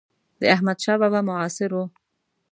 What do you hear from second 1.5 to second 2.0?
و.